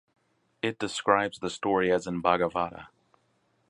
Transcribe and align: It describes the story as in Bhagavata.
It 0.63 0.79
describes 0.79 1.37
the 1.37 1.51
story 1.51 1.91
as 1.91 2.07
in 2.07 2.23
Bhagavata. 2.23 2.87